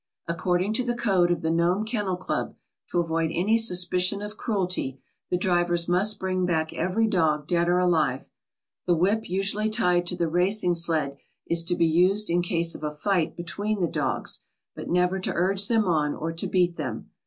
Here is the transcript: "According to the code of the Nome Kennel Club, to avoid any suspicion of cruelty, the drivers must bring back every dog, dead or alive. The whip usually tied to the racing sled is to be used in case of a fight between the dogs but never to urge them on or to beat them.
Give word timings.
"According 0.27 0.73
to 0.73 0.83
the 0.83 0.95
code 0.95 1.29
of 1.29 1.43
the 1.43 1.51
Nome 1.51 1.85
Kennel 1.85 2.17
Club, 2.17 2.55
to 2.89 2.99
avoid 2.99 3.29
any 3.31 3.55
suspicion 3.59 4.19
of 4.23 4.35
cruelty, 4.35 4.99
the 5.29 5.37
drivers 5.37 5.87
must 5.87 6.17
bring 6.17 6.43
back 6.43 6.73
every 6.73 7.05
dog, 7.05 7.45
dead 7.45 7.69
or 7.69 7.77
alive. 7.77 8.25
The 8.87 8.95
whip 8.95 9.29
usually 9.29 9.69
tied 9.69 10.07
to 10.07 10.15
the 10.15 10.27
racing 10.27 10.73
sled 10.73 11.17
is 11.45 11.63
to 11.65 11.75
be 11.75 11.85
used 11.85 12.31
in 12.31 12.41
case 12.41 12.73
of 12.73 12.81
a 12.83 12.89
fight 12.95 13.35
between 13.37 13.79
the 13.79 13.87
dogs 13.87 14.39
but 14.75 14.89
never 14.89 15.19
to 15.19 15.33
urge 15.35 15.67
them 15.67 15.85
on 15.85 16.15
or 16.15 16.31
to 16.33 16.47
beat 16.47 16.77
them. 16.77 17.11